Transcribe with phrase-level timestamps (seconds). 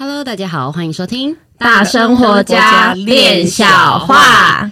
[0.00, 4.70] Hello，大家好，欢迎收听大生活家练小话。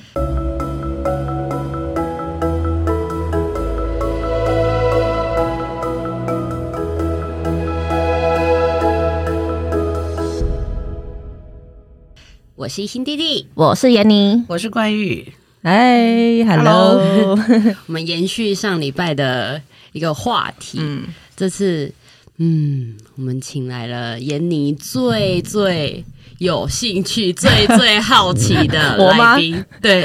[12.54, 15.32] 我是新弟弟，我是闫妮，我是冠玉。
[15.62, 17.36] 哎，Hello，
[17.88, 21.92] 我们延续上礼拜的一个话题，嗯，这次。
[22.38, 26.04] 嗯，我们请来了闫妮最最
[26.38, 30.04] 有兴趣、最最好奇的 来宾，对，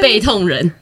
[0.00, 0.72] 背痛人，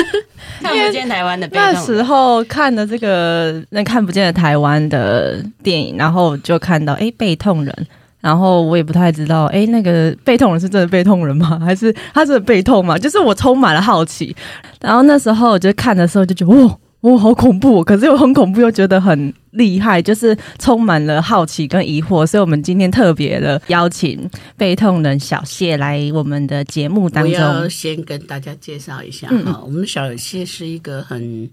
[0.60, 1.74] 看不见台湾的背痛人。
[1.74, 7.86] 那时候看的这个那看不见的台湾的电影，然后就看到哎背痛人，
[8.20, 11.58] 然后我也不太知道哎那个背痛人是真的背痛人吗？
[11.64, 12.98] 还是他真的背痛吗？
[12.98, 14.36] 就是我充满了好奇，
[14.82, 16.78] 然后那时候我就看的时候就觉得哦。
[17.00, 17.82] 哦，好恐怖！
[17.82, 22.26] 可是又很恐怖，又觉得很厉害，就是充满了好奇跟疑惑。
[22.26, 27.32] 所以，我们今天特别的邀请被痛人小谢来我们的节目当中。
[27.32, 31.50] 我要先跟大家介绍一下哈，嗯、我们小谢是一个很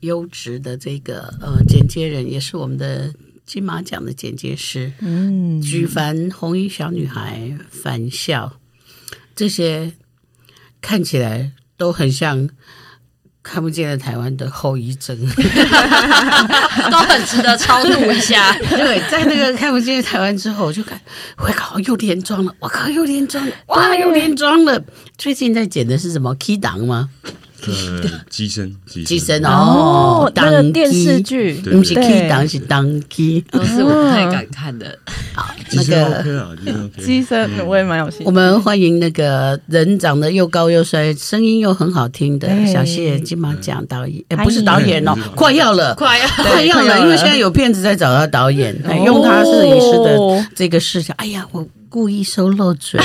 [0.00, 3.10] 优质的这个呃剪接人，也是我们的
[3.46, 4.92] 金马奖的剪接师。
[5.00, 8.52] 嗯，举凡红衣小女孩、返校
[9.34, 9.92] 这些
[10.82, 12.50] 看起来都很像。
[13.42, 15.16] 看不见的台湾的后遗症，
[16.90, 18.52] 都很值得超度一下。
[18.70, 21.00] 对，在那个看不见的台湾之后，我就看，
[21.38, 22.54] 我靠，又连装了！
[22.58, 23.52] 我靠，又连装了！
[23.68, 24.82] 哇，又连装了！
[25.16, 27.08] 最近在剪的是什么？key 档吗？
[27.66, 29.42] 呃，机身，机身。
[29.44, 34.98] 哦，那个电视剧，不是 key 档，是当 key，都是我不太敢看的。
[35.34, 36.24] 好，那个
[36.98, 38.24] 机身我也蛮有兴趣。
[38.24, 48.74] 我们欢迎那个人长得又高又帅，声音又很好听的小谢金马奖导演，不是导演哦，快要了，快要快要了，因为现在有片子在找他导演，
[49.04, 51.14] 用他摄影师的这个视角。
[51.16, 51.66] 哎呀，我。
[51.90, 53.00] 故意收漏嘴，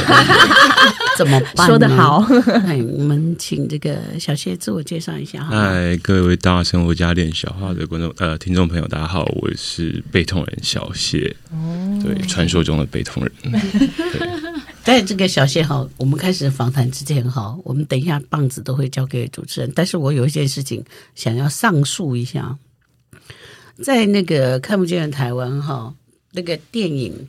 [1.18, 1.66] 怎么办？
[1.68, 2.24] 说得好。
[2.68, 5.50] 哎，我们请这个小谢自我介绍一下哈。
[5.50, 11.36] 嗨，各位大生活家练小号的观众呃听众朋友，大家好，我是背痛人小谢。
[11.52, 13.32] 哦，对，传说中的背痛人。
[14.14, 14.30] 对，
[14.84, 20.86] 在这个小谢哈，我们开始访谈之前哈，我们等一下棒子都会交给主持人，但是我有一件事情
[21.16, 22.56] 想要上诉一下，
[23.82, 25.92] 在那个看不见的台湾哈，
[26.34, 27.28] 那个电影。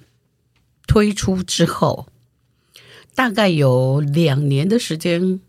[0.87, 2.07] 推出之后，
[3.15, 5.41] 大概有两年的时间，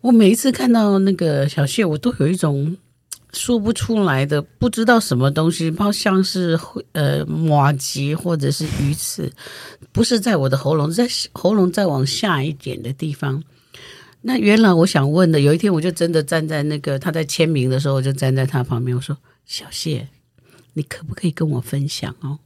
[0.00, 2.76] 我每一次看到那个小谢，我都有一种
[3.32, 6.58] 说不出来的，不知道什么东西，好像是
[6.92, 9.32] 呃麻糬或者是鱼刺，
[9.92, 13.42] 不是在我的喉咙，在喉咙再往下一点的地方。
[14.20, 20.08] 那原来我想问的，有一天我就真的站在那个他在签名的时候，我就站在他旁边，我说：“小谢，
[20.74, 22.38] 你可不可以跟我分享哦？”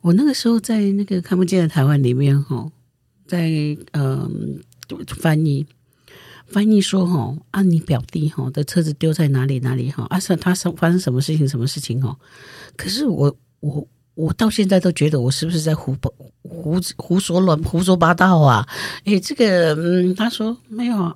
[0.00, 2.70] 我那个时候在那个看不见的台湾里面哈，
[3.26, 3.50] 在
[3.92, 4.60] 嗯、
[5.06, 5.66] 翻译
[6.46, 12.16] 翻译说哈啊，你表弟哈的车子丢在哪里哪里哈啊，是他生发生什么事情什么事情哈？
[12.76, 15.94] 可是我我我到现在都觉得我是不是在胡
[16.42, 18.66] 胡胡说乱胡说八道啊？
[19.04, 21.14] 诶，这个嗯，他说没有啊。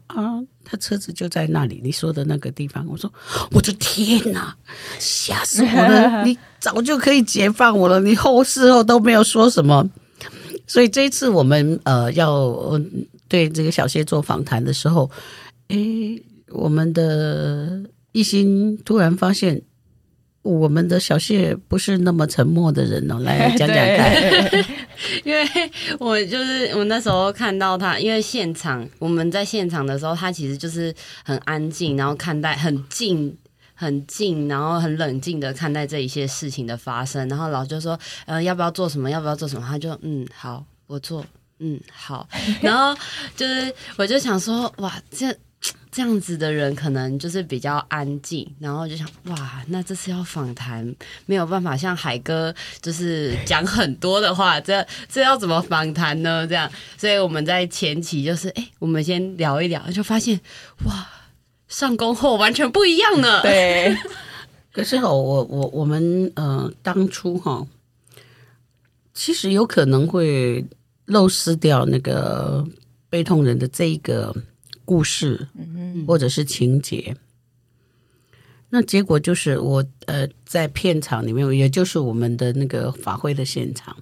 [0.65, 2.87] 他车子就在那里，你说的那个地方。
[2.89, 3.13] 我说，
[3.53, 4.57] 我的天哪，
[4.99, 6.25] 吓死我了！
[6.27, 9.89] 你早就可以解放我了，你后事后都没有说什么。
[10.67, 12.81] 所以这一次我们呃要
[13.29, 15.11] 对这个小谢做访谈的时候，
[15.69, 17.83] 诶，我们的
[18.13, 19.63] 一心突然发现。
[20.44, 24.65] 我们的小谢不是那么沉默的人哦，来 讲讲看。
[25.25, 25.43] 因为
[25.99, 30.94] 我就是我那时候看到他，因为现场我们在现场的时候，他其实就是
[31.25, 33.34] 很安静，然后看待很静、
[33.75, 37.27] 很静，然后很冷静的看待这一些事情的发生。
[37.31, 39.09] 然后老就说：“呃，要不要做什么？
[39.09, 41.25] 要不要做什么？”他就嗯，好，我做，
[41.59, 42.28] 嗯，好。
[42.60, 42.94] 然后
[43.34, 45.34] 就是我就想说，哇，这。
[45.91, 50.95] 这样子的人可能就是比较安静，然后就想哇，那这次要访谈
[51.27, 52.53] 没有办法像海哥
[52.83, 56.45] 就是讲很多的话，这这要怎么访谈呢？
[56.47, 56.69] 这样，
[56.99, 60.41] 所以我们在前期就是哎，我们先聊一聊，就发现
[60.84, 61.09] 哇，
[61.69, 63.41] 上工后完全不一样呢。
[63.43, 63.97] 对，
[64.72, 67.65] 可是哈，我我我们呃当初哈，
[69.15, 70.67] 其实有可能会
[71.07, 72.67] 漏失掉那个
[73.09, 74.34] 悲痛人的这一个。
[74.84, 75.48] 故事，
[76.07, 77.16] 或者是情节，
[78.71, 83.97] 那结果就是我呃在片场里面，也就是我们的那个法会的现场，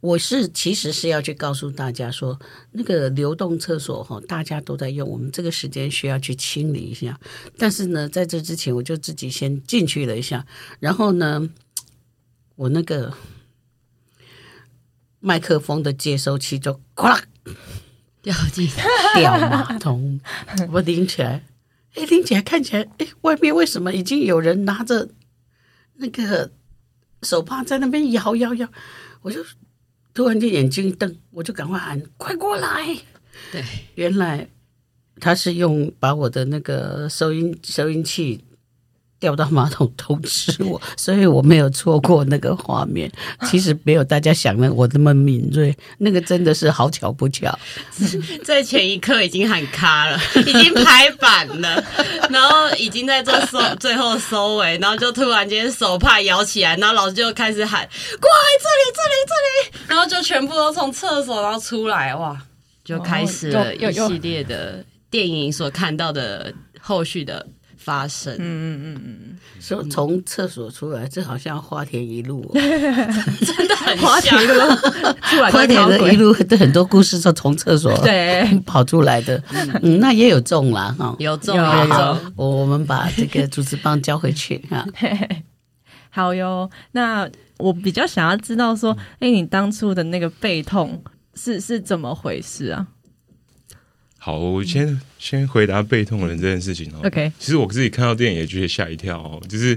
[0.00, 2.38] 我是其实是要去告诉大家说，
[2.72, 7.18] 那个流动厕所哈，大家都在用，我们这个时间需要去清理一下。
[7.56, 10.46] 但是呢，在这之前，我就自己先进去了一下，
[10.78, 11.48] 然后呢，
[12.54, 13.12] 我那个
[15.20, 17.24] 麦克风的接收器就哐啦
[18.28, 18.68] 掉进
[19.14, 20.20] 掉马桶，
[20.70, 21.42] 我拎起来，
[21.94, 25.08] 哎，拎起来看起来，哎，外面为什么已经有人拿着
[25.94, 26.50] 那个
[27.22, 28.68] 手帕在那边摇摇摇？
[29.22, 29.42] 我就
[30.12, 32.94] 突然间眼睛一瞪，我就赶快喊：“快过来！”
[33.50, 33.64] 对，
[33.94, 34.46] 原来
[35.18, 38.44] 他是用把我的那个收音收音器。
[39.20, 43.10] 掉到马桶偷吃我， 所以我没有错过那个画面。
[43.44, 47.58] 其实没有大家想的我那么敏锐， 那个真的是好巧不巧，
[48.44, 51.82] 在前一刻已经喊卡了，已经排版了，
[52.30, 57.80] 然后已经在做收最后收尾，然后就突然间手帕摇起来，然后老师就开始喊
[58.20, 62.40] 过来这里这里这里，然后就全部都从厕所然后出来，哇，
[62.84, 67.44] 就开始了一系列的电影所看到的后续的。
[67.88, 74.52] 发生，嗯嗯嗯嗯，说从厕所出来，这好像花田一路， 真的很花田一路。
[75.22, 78.46] 出来，花田的一路的很多故事都从厕所对。
[78.66, 79.42] 跑出来的，
[79.82, 84.84] 嗯，那也有中了哈，有中有中，我我们把这个主持棒交回去哈，
[86.10, 86.68] 好哟。
[86.92, 87.26] 那
[87.56, 91.02] 我比较想要知道说，哎，你当初的那个背痛
[91.34, 92.86] 是是怎么回事啊？
[94.28, 97.00] 好，我先先回答背痛人这件事情哦。
[97.02, 99.74] OK，其实我自己看到电影也觉得吓一跳哦，就是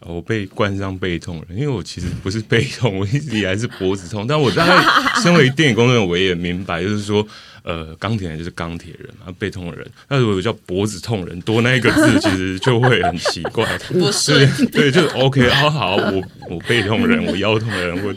[0.00, 4.26] 我被冠上背痛人，因为我其实不是背痛，我一直以来是脖子痛。
[4.26, 4.84] 但我大概
[5.22, 7.26] 身为电影工作人员，我也明白，就是说，
[7.62, 9.90] 呃，钢铁人就是钢铁人嘛，背痛人。
[10.06, 13.64] 那如果叫脖子痛人，多那一个字， 其实就会很奇怪。
[13.88, 15.48] 不是，对，就 OK。
[15.48, 18.14] 好好，我我背痛人，我腰痛人，我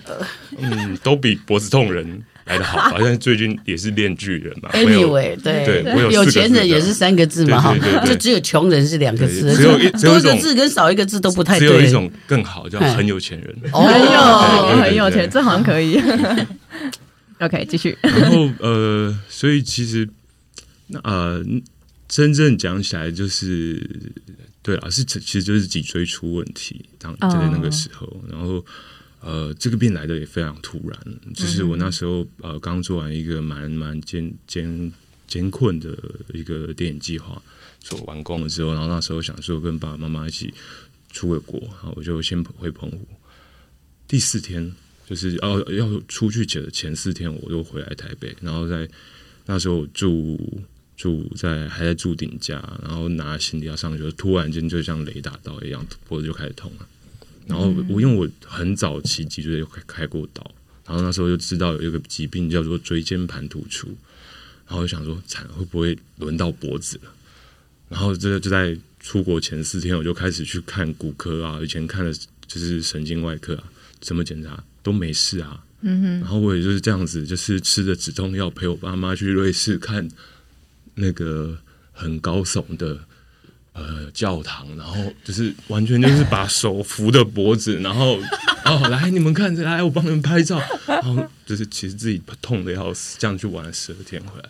[0.59, 2.21] 嗯，都比脖子痛人。
[2.45, 4.69] 来的好， 好像最近也是练巨人嘛。
[4.73, 11.67] Anyway，对对，有，有钱人也是三个字嘛，哈，就只有穷人是两个字，只有一多一个字跟少一个字都不太对。
[11.67, 13.55] 只有一种更好，叫很有钱人。
[13.71, 16.01] 哦，很有很有钱，这好像可以。
[17.39, 17.97] OK，继续。
[18.01, 20.07] 然后呃，所以其实
[20.87, 21.43] 那呃，
[22.07, 23.87] 真正讲起来就是
[24.61, 28.65] 对啊，是其实就是脊椎出问题，当在那个时候，然后。
[29.21, 30.99] 呃，这个病来的也非常突然，
[31.35, 34.91] 就是我那时候呃刚做完一个蛮蛮艰艰
[35.27, 35.95] 艰困的
[36.33, 37.41] 一个电影计划，
[37.79, 40.51] 做完工了之后，然后那时候想说跟爸爸妈妈一起
[41.11, 43.07] 出个国，然后我就先回澎湖。
[44.07, 44.73] 第四天
[45.07, 48.89] 就是要要出去前的前四天，我又回来台北，然后在
[49.45, 50.63] 那时候住
[50.97, 56.87] 住在还在住顶家，然后拿行李要上去，突然间就像雷打到一样，脖子就开始痛了。
[57.51, 60.41] 然后我因为我很早期脊椎就开开过刀，
[60.85, 63.89] 然后那时候就知道有一个疾病叫做椎间盘突出，
[64.65, 67.11] 然后就想说，惨，会不会轮到脖子了？
[67.89, 72.13] 然后这个就在出国前四天，我就开始去看骨科啊，以前看的
[72.47, 73.63] 就是神经外科啊，
[73.99, 75.61] 怎么检查都没事啊。
[75.81, 76.19] 嗯哼。
[76.21, 80.07] 然后我也就是这样子，就是吃着止痛药，陪我爸妈去瑞士看
[80.95, 81.57] 那个
[81.91, 83.05] 很高耸的。
[83.73, 88.19] 呃，教堂，然后就是完全就是把手扶着脖子，然后
[88.65, 94.49] 哦，来你们看着，来我帮你们拍照，然后就是其实自己痛的要死，这样去玩了十二天回来，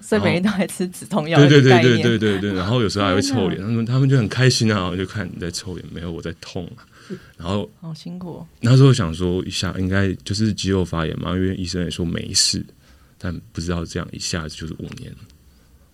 [0.00, 6.80] 所以每天都还吃止痛药，对对对对对对对，然后有时候还会臭脸，他们他们就很开心啊，我就看你在臭脸，没有我在痛啊，
[7.36, 12.64] 然后好辛苦，那时候想说一下应该就是肌肉发炎嘛，因为医生也说没事，
[13.18, 15.14] 但不知道这样一下子就是五年。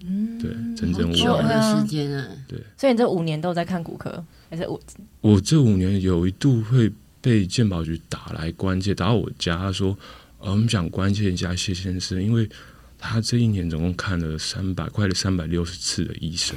[0.07, 4.81] 嗯，对，整整五年的时间啊，对，所以你这五年都在看骨科，还是我？
[5.21, 6.88] 我这五年有一度会
[7.21, 9.99] 被健保局打来关切，打到我家，他说
[10.38, 12.49] ：“呃，我们想关切一下谢先生，因为
[12.97, 16.57] 他这一年总共看了三百快了三百六十次的医生，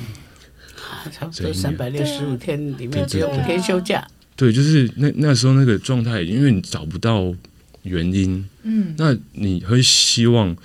[1.11, 4.07] 差不多三百六十五天里面只有五天休假。
[4.35, 7.33] 对，就是那那时候那个状态，因为你找不到
[7.81, 10.55] 原因，嗯，那你会希望。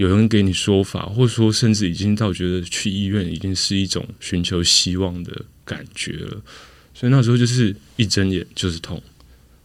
[0.00, 6.40] 有人给你说法，或者说甚至已经到觉得去医院已经是一种寻求希望的感觉了，
[6.94, 9.02] 所以那时候就是一睁眼就是痛，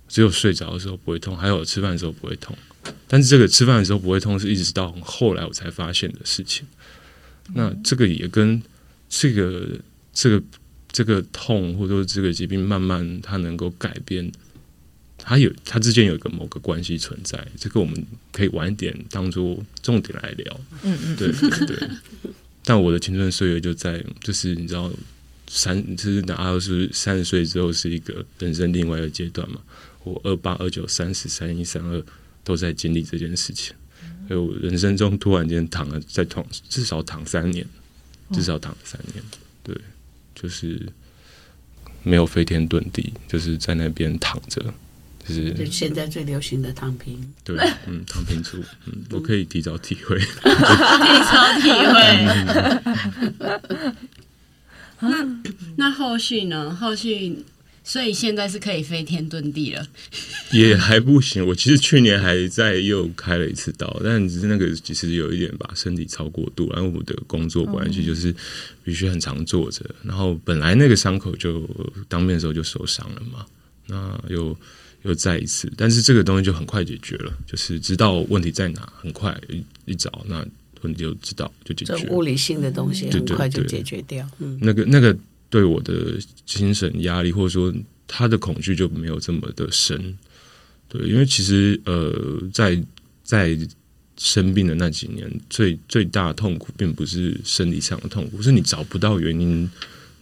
[0.09, 2.53] 只有睡着的时候不会痛，还有吃饭的时候不会痛。
[3.07, 6.67] 但是这个吃饭的时候不会痛，是一直到后来我才发现的事情。
[7.53, 8.61] 那这个也跟
[9.07, 9.79] 这个
[10.11, 10.43] 这个
[10.91, 14.29] 这个痛，或者说这个疾病慢慢它能够改变。
[15.27, 20.61] 它有，它之间有一个某个关系存在，这个我们可以晚一点当做重点来聊。
[20.83, 21.89] 嗯嗯，对对对。
[22.63, 24.91] 但我的青春岁月就在，就是你知道，
[25.47, 29.59] 三就是哪都是三十岁之后是一个人生另外一个阶段嘛。
[30.03, 32.03] 我二八、二九、三十、三一、三二
[32.43, 33.75] 都在经历这件事情。
[34.27, 37.65] 所以我人生中突然间躺了，在躺至少躺三年，
[38.31, 39.23] 至少躺三年。
[39.63, 39.75] 对，
[40.35, 40.87] 就是
[42.03, 44.73] 没有飞天遁地，就是在那边躺着。
[45.27, 47.19] 就是就现在最流行的躺平。
[47.43, 51.95] 对，嗯，躺平族，嗯，我可以提早体会，提早体会。
[55.01, 55.41] 那
[55.77, 56.73] 那后续呢？
[56.75, 57.43] 后续。
[57.87, 59.87] 所以现在是可以飞天遁地了，
[60.51, 61.45] 也还不行。
[61.45, 68.35] 我其实去年还在又开了一次刀，但只是那个其实有一点把身体超过度，然后我的工作关系就是
[68.83, 71.69] 必须很常坐着，然后本来那个伤口就
[72.09, 73.45] 当面的时候就受伤了嘛，
[73.85, 74.57] 那又
[75.05, 80.45] 又再一次，但是这个东西就很快解决了，就是知道问题在哪，很快一一找那
[80.81, 81.99] 问题就知道就解决了。
[82.01, 85.17] 这物理性的东西很快就解决掉，嗯，那个那个。
[85.47, 87.73] 对我的精神压力，或者说
[88.07, 90.17] 他的恐惧就没有这么的深。
[90.89, 92.83] 对，因为其实呃，在
[93.23, 93.57] 在
[94.17, 99.69] 生病的那几年，最最大的痛苦并不是生理上的痛苦，是你找不到原因。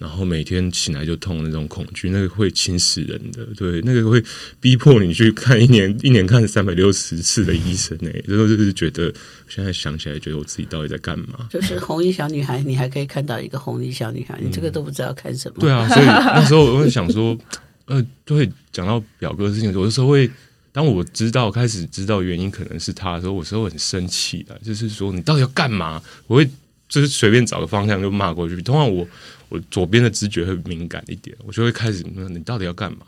[0.04, 4.22] 然后每天醒来就痛那种恐惧，那个会侵蚀人的，对，那个会
[4.60, 8.12] 逼迫你去看一年 一年看三百六十次的医生呢。
[8.28, 9.10] 这都是觉得
[9.48, 11.48] 现在想起来，觉得我自己到底在干嘛？
[11.50, 15.56] 就是红衣小女孩，你还可以看到一个红衣小女孩，你这个都不知道看什么。
[15.60, 16.06] 嗯、对啊，所以
[16.36, 17.38] 那时候我会想说，
[17.88, 20.30] 呃，就会讲到表哥的事情，有的时候会，
[20.74, 26.04] 当我知道开始知道原因可能是他的时候，我有时候很生气的，就是说你到底要干嘛？
[26.28, 26.50] 我会
[26.90, 28.62] 就是随便找个方向就骂过去。
[28.62, 29.08] 通常我。
[29.54, 33.06] 我左边的知觉会敏感一点，我就会开始，你到底要干嘛？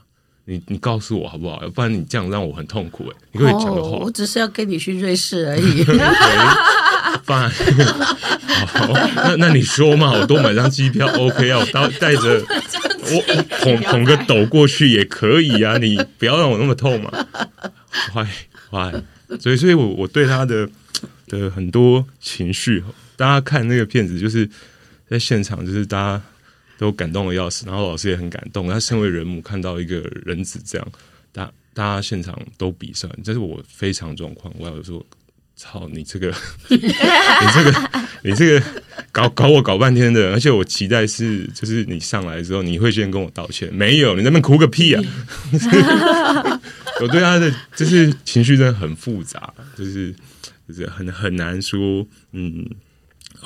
[0.48, 1.60] 你你告诉我好不好？
[1.64, 3.18] 要不然你这样让我很痛苦哎！
[3.32, 5.84] 你可以讲的话，我只是要跟你去瑞士而已。
[7.26, 7.50] 爸，
[8.68, 17.12] 好，那那你说嘛，我多买张机票，OK 啊，我带带着我捧捧个斗过去也可以啊，你不要让我那么痛嘛。
[18.14, 18.24] 坏
[18.70, 19.04] 坏，
[19.40, 20.70] 所以所以我我对他的
[21.28, 22.84] 的很多情绪，
[23.18, 24.48] 大家看那个片子，就是
[25.10, 26.22] 在现场，就是大家。
[26.78, 28.68] 都感动的要死，然后老师也很感动。
[28.68, 30.88] 他身为人母，看到一个人子这样，
[31.32, 34.54] 大大家现场都比上，这是我非常状况。
[34.58, 35.06] 我要说，
[35.56, 36.34] 操 你这个，
[36.70, 37.90] 你这个，
[38.24, 38.66] 你这个
[39.12, 43.74] 搞搞我搞半天的，而且我期待是，就是你上来之后，你会先跟我道歉。
[43.74, 45.02] 没有，你在那边哭个屁啊！
[47.02, 50.14] 我对他的就是情绪真的很复杂，就是
[50.68, 52.06] 就是很很难说。
[52.34, 52.66] 嗯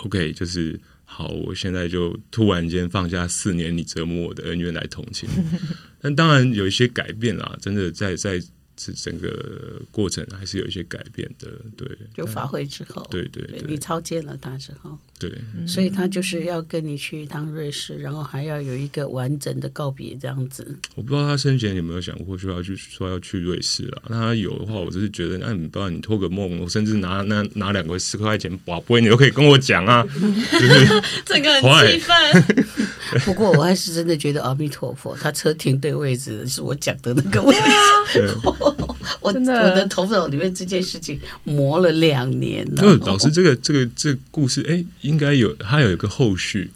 [0.04, 0.80] ，OK，就是。
[1.12, 5.28] 好，我现在就突然间放下四年你折磨我的恩怨来同情，
[6.00, 8.40] 但当然有一些改变啦，真的在在。
[8.80, 11.88] 是整个过程还是有一些改变的，对。
[12.16, 15.32] 就发挥之后，对对对，你超见了他之后，对，
[15.68, 20.78] 所以他就是要跟你去一趟瑞士，然后还要有一个完整的告别这样子。
[20.96, 24.02] 我不知道他生前有没有想过说要去说要去瑞士了。
[24.08, 30.04] 那他有的话，我只是觉得，那你不知道你托个梦，我甚至拿那拿两个十块钱，宝贝，你都可以跟我讲啊。
[30.14, 32.88] 就是这个很气愤。
[33.26, 37.54] 不过我还是真的觉得阿弥陀佛，他车停对位置是我讲的那个位
[38.12, 38.34] 置。
[39.22, 42.82] 我真的我的头脑里面这件事情磨了两年了。
[42.82, 46.72] 就老师，这个这个这个故事，哎，应该有它有一个后续。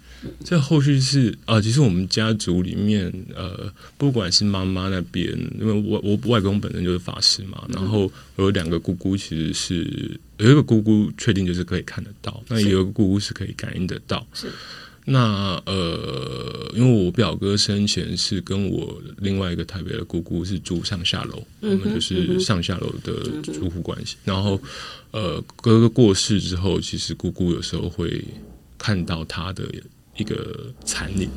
[0.45, 5.27] 这个后续是啊、呃，其实我们家族里面，呃，不管是妈妈那边，
[5.59, 14.25] 因为我我外公本身就是法师嘛，然后我有两个姑姑，其实是有一个姑姑确定就是可以看得到，那有一个姑姑是可以感应得到。
[14.33, 14.47] 是。
[15.05, 23.13] 那呃，因为我表哥生前是跟我另外一个台北的姑姑是住上下楼，我们就是上下楼的
[23.51, 24.15] 住户关系。
[24.23, 24.57] 然后
[25.11, 28.23] 呃，哥哥过世之后，其实姑姑有时候会
[28.77, 29.65] 看到他的
[30.15, 31.29] 一个残影。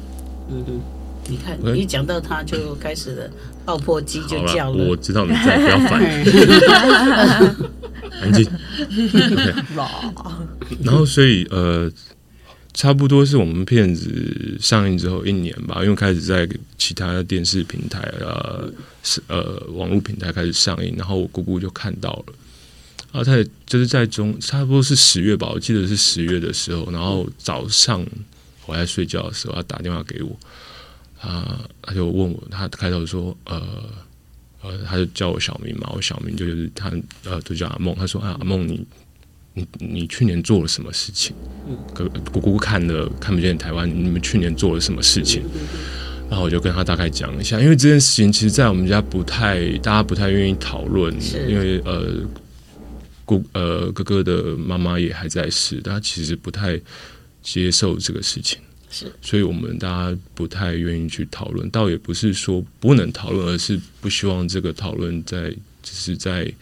[0.48, 0.80] 嗯哼，
[1.28, 3.30] 你看，一讲到他就开始了，
[3.64, 4.84] 爆破机就叫了。
[4.84, 6.00] 我知道你在，不要烦，
[8.22, 8.48] 安静。
[10.84, 11.90] 然后，所以呃。
[12.76, 18.60] 差不多是我们片子上映之后一年吧，因为开始在其他的电视平台啊，
[19.02, 22.34] 是呃网络平台开始上映，然后我姑姑就看到了，
[23.12, 28.06] 啊，他也就是在中差不多是十月吧，我记得是十月的时候，然后早上
[28.66, 30.38] 我在睡觉的时候，他打电话给我，
[31.18, 33.88] 啊，他就问我，他开头说，呃
[34.60, 36.92] 呃，他就叫我小名嘛，我小名就是他
[37.24, 38.86] 呃，就叫阿梦，他说啊，阿梦你。
[39.56, 41.34] 你你去年做了什么事情？
[41.94, 45.42] 哥姑姑看了看不见台湾，你们去年做了什么事情？
[46.28, 51.14] 然后我就跟他大概讲一下，因为这件事情其实，在我们家不太，大家不太愿意讨论，
[51.48, 52.20] 因为呃，
[53.24, 56.78] 姑呃哥哥的妈妈也还在世，他其实不太
[57.42, 58.58] 接受这个事情，
[58.90, 61.70] 是，所以我们大家不太愿意去讨论。
[61.70, 65.50] 倒也不是说不能讨论，而是不希望这个讨论在
[65.82, 66.52] 只是在。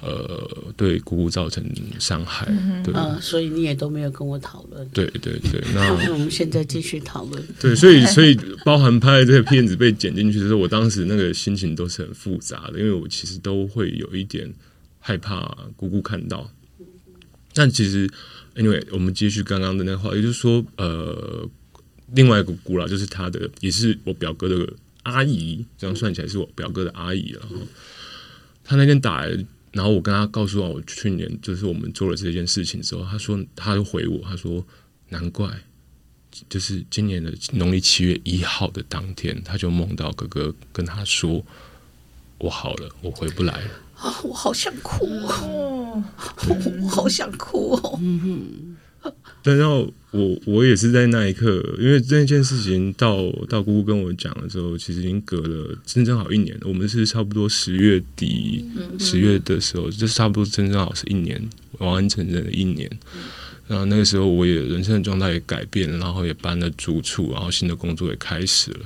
[0.00, 1.64] 呃对姑姑造成
[1.98, 2.46] 伤害。
[2.84, 4.88] 对，嗯，所以你也都没有跟我讨论。
[4.90, 7.42] 对对对，那 我们现在继续讨论。
[7.60, 14.52] 对，所以所以包含拍这个片子被剪进去的时候，我当时那个心情都是很复杂的，因为我其实都会有一点
[14.98, 16.50] 害怕姑姑看到。
[17.54, 18.06] 但其实
[18.54, 21.48] ，anyway，我们继续刚刚的那个话，也就是说，呃，
[22.12, 24.70] 另外一个姑姑啦，就是他的，也是我表哥的
[25.04, 27.40] 阿姨，这样算起来是我表哥的阿姨了。
[27.50, 27.66] 然后
[28.62, 29.46] 他那天打来，
[29.76, 34.64] 然后我跟他告诉我，我去年就是我们做了这件事情之后，他说，他就回我，他说，
[35.10, 35.46] 难怪，
[36.48, 41.44] 就是今年的农历七月一号的当天，他就梦到哥哥跟他说，
[42.38, 43.70] 我好了，我回不来了。
[43.96, 46.02] 啊，我好想哭哦，
[46.82, 47.98] 我好想哭哦。
[48.00, 48.76] 嗯哼，
[49.42, 56.58] 但然后我我也是在那一刻，因为这件事情到到姑姑跟我讲的时候，其实已经隔了真正好一年。
[56.64, 58.64] 我们是差不多十月底
[58.98, 61.40] 十月的时候，就是差不多真正好是一年
[61.78, 62.90] 完完整整的一年。
[63.68, 68.80] 然后那个时候，我也人生的状态也改变，然后也搬了住处，然后新的工作也开始了。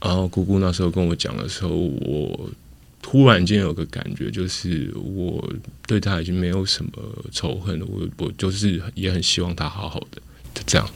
[0.00, 2.50] 然后姑姑那时候跟我讲的时候，我。
[3.02, 5.52] 突然间有个感觉，就是我
[5.86, 6.92] 对他已经没有什么
[7.32, 7.84] 仇恨了。
[7.86, 10.22] 我我就是也很希望他好好的，
[10.54, 10.88] 就这样。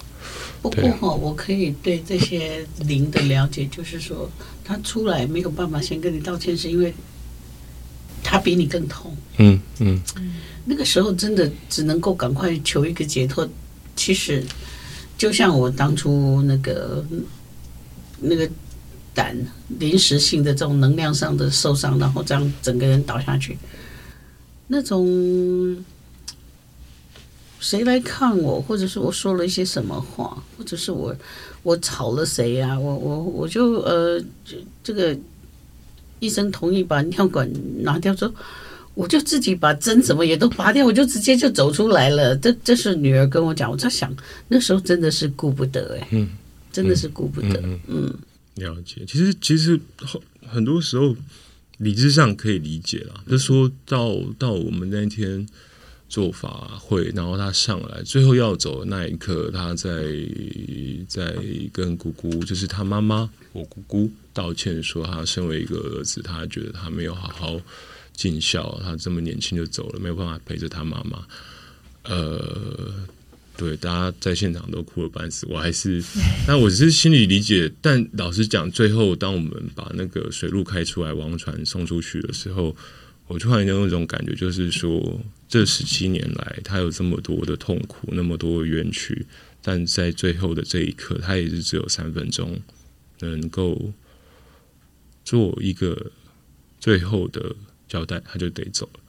[0.62, 4.30] 不过哈，我可以对这些灵的了解，就是说
[4.64, 6.94] 他出来没有办法先跟你道歉，是因为
[8.22, 9.14] 他比你更痛。
[9.38, 10.00] 嗯嗯，
[10.64, 13.46] 那个时候真的只能够赶快求一个解脱。
[13.96, 14.42] 其实
[15.18, 17.04] 就像我当初那个
[18.20, 18.48] 那个。
[19.16, 19.34] 胆
[19.80, 23.56] 临时性的这种能量上的受伤，然后这样整个人倒下去，
[24.68, 25.84] 那种
[27.58, 31.16] 谁来看我，或者是我说了一些什么话，或者是我
[31.62, 32.78] 我吵了谁呀、啊？
[32.78, 34.22] 我我我就呃，
[34.84, 35.16] 这个
[36.20, 37.50] 医生同意把尿管
[37.82, 38.34] 拿掉之后，
[38.94, 42.36] 我就自己把针什么也都拔掉，我就直接就走出来了。
[42.36, 44.14] 这这是女儿跟我讲，我在想
[44.48, 46.28] 那时候真的是顾不得哎，嗯，
[46.70, 47.80] 真的是顾不得，嗯。
[47.88, 48.14] 嗯
[48.56, 51.14] 了解，其实其实很很多时候
[51.78, 53.22] 理智上可以理解啦。
[53.28, 55.46] 就说到到我们那天
[56.08, 59.90] 做法会，然后他上来最后要走的那一刻，他在
[61.06, 61.36] 在
[61.72, 67.60] 跟姑姑，就是他妈妈我姑姑道歉，说他身为一个儿子，他觉得他没有好好
[68.14, 71.26] 尽孝，他这么年轻就走了，没有办法陪着他妈妈，
[72.04, 73.06] 呃。
[73.56, 76.02] 对，大家在现场都哭了半死，我还是，
[76.46, 77.72] 但我只是心里理解。
[77.80, 82.76] 但老实讲，最后当我们把那个水路开出来，王船送出去的时候，
[83.26, 89.26] 我突然有一种感觉，就是说，这十七年来，他有这么多的痛苦，那么多的冤屈，
[89.62, 92.60] 但在最后的这一刻，他也是只有三分钟
[93.20, 93.92] 能够
[95.24, 96.12] 做一个
[96.78, 97.56] 最后的
[97.88, 99.00] 交代，他就得走了。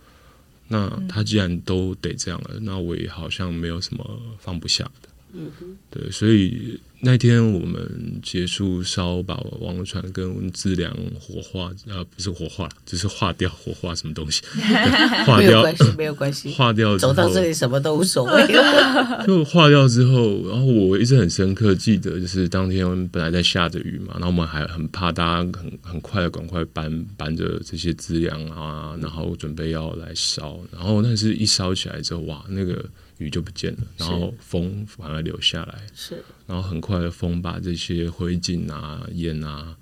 [0.68, 5.07] 那他既然都得这样了，那我也好像没有什么放不下的。
[5.38, 6.80] 嗯哼，对，所以。
[7.00, 14.42] 那天我们结束烧，把王船跟资粮火化，呃，不是火化，只是化掉，火化什么东西？
[15.28, 16.50] 化掉，没有关系，没有关系。
[16.50, 18.48] 化掉，走到这里什么都无所谓。
[19.28, 32.84] 就化掉之后，然后我一直很深刻记得，就是当天本来在下着雨嘛，然后我们还很怕大家很很快的赶快搬搬着这些资粮啊，然后准备要来烧，然后但是一烧起来之后，哇，那个。
[33.20, 39.76] 雨就不见了，然后风反而留下来，是，然后很快的风把这些灰烬啊、烟啊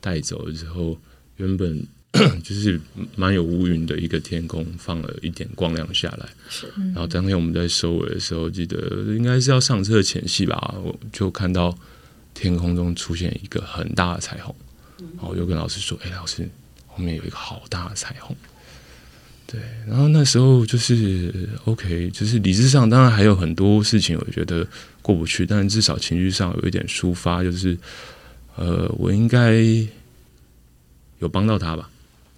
[0.00, 0.98] 带走了之后，
[1.36, 1.86] 原本
[2.44, 2.78] 就是
[3.16, 6.66] 蛮有乌云的一个天空放了一点光亮下来，是。
[6.76, 8.76] 然后当天我们在收尾的时候，记得
[9.16, 11.74] 应该是要上车前夕吧，我就看到
[12.34, 14.54] 天空中出现一个很大的彩虹，
[14.98, 16.46] 然后我就跟老师说：“哎，老师，
[16.86, 18.36] 后面有一个好大的彩虹。”
[19.52, 24.66] 对，然后那时候就是 OK，就是理智上当然还有很多事情，我觉得
[25.02, 27.76] 过不去，但至少情绪上有一点抒发，就是
[28.56, 29.62] 呃，我应该
[31.18, 31.90] 有帮到他吧，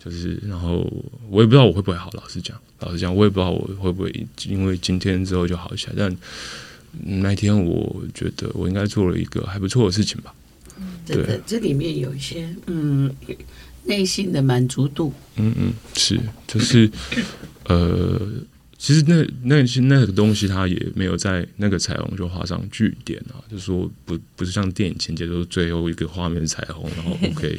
[0.05, 0.93] 就是然后
[1.31, 6.17] 我也不知道我会不会好，老实讲，老实讲，我也不知道我会不会因为今天之后就好起来，但
[7.23, 10.35] 那天我觉得我应该做了一个还不错的事情吧。
[10.81, 13.09] 嗯对的，这里面有一些嗯。
[13.85, 16.91] 内心的满足度，嗯嗯，是，就是，
[17.65, 18.21] 呃，
[18.79, 27.59] 其实那那些那个东西，它也没有在那个彩虹就画上句点啊，就是说不不是像电影情节都是最后一个画面彩虹，然后 OK，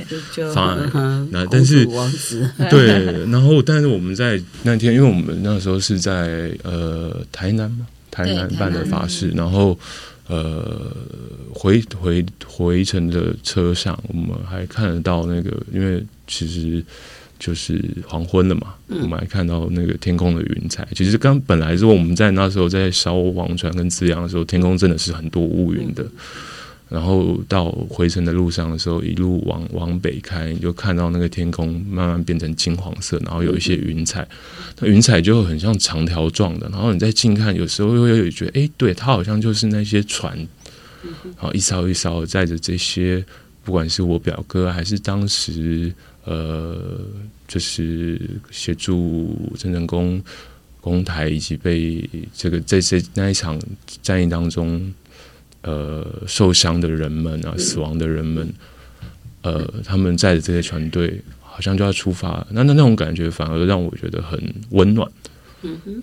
[0.53, 0.75] 发，
[1.31, 1.85] 那但是
[2.69, 9.77] 对，然后但是我们在那天，因为我们那时候是在呃台南嘛，台南办的法事，然后。
[10.27, 10.91] 呃，
[11.53, 16.83] 回回回程的车上，我们还看得到那个，因为其实
[17.38, 20.88] 就是黄昏了嘛，我们还看到那个天空的云彩。
[20.95, 26.03] 其实刚本来是我们在那时候在烧王船跟资阳的时候，天空真的是很多乌云的。
[26.95, 34.25] 然后到回程的路上的时候，一路往往北开，你就看到那个天空慢慢变成金黄色，然后有一些云彩，
[34.79, 36.69] 那云彩就很像长条状的。
[36.69, 40.38] 然后你再近看，有时候又有觉得，哎，对，它好像就是那些船，
[41.36, 43.21] 然后一艘一艘载着这些，
[43.65, 47.01] 不管是我表哥还是当时呃，
[47.45, 50.23] 就是协助郑成功
[50.79, 53.60] 攻台以及被这个在这那一场
[54.01, 54.93] 战役当中。
[55.67, 58.47] 呃，受伤的人们啊，死亡的人们，
[59.41, 65.10] 呃，他们载着这些船队，好像就要出发，那那那种感觉反而让我觉得很温暖。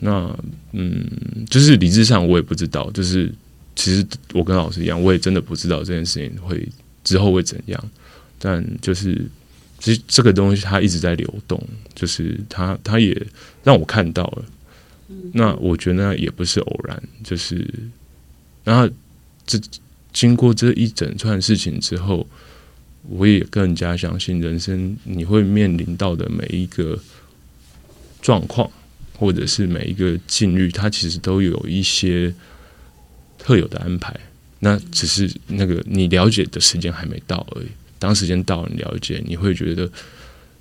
[0.01, 0.37] 那
[0.73, 1.07] 嗯，
[1.49, 3.33] 就是理智上我也不知道，就是
[3.77, 6.69] 其实我跟老师一样，我也真的不知道这件事情会
[7.05, 7.91] 之后会怎样，
[8.41, 9.25] 但就是
[9.79, 11.63] 其实这个东西它一直在流动，
[11.95, 13.17] 就是它它也
[13.63, 14.45] 让我看到了。
[15.33, 17.65] 那我觉得那也不是偶然，就是
[18.65, 18.93] 然后。
[19.47, 19.59] 这
[20.13, 22.27] 经过这一整串事情之后，
[23.09, 26.99] 我也更加相信人生你会面临到的每一个
[28.21, 28.71] 状况，
[29.17, 32.33] 或者是每一个境遇，它其实都有一些
[33.39, 34.15] 特有的安排。
[34.61, 37.67] 那只是那个你了解的时间还没到而已。
[37.99, 39.91] 当时间到了，你了解，你会觉得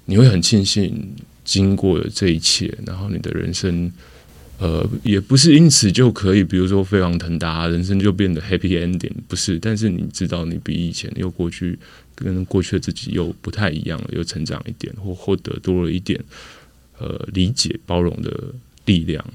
[0.05, 1.13] 你会很庆幸
[1.43, 3.91] 经过了这一切，然后你的人生。
[4.61, 9.57] 呃，也不是因此就可以，比如说飞黄腾达，人生就变得 happy ending，不是。
[9.57, 11.79] 但是你知道，你比以前又过去
[12.13, 16.23] 跟过去的自己又不太一样了，又成长一点，或获得多了一点
[16.99, 18.53] 呃理解、包容的
[18.85, 19.25] 力量。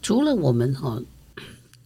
[0.00, 0.98] 除了我们哈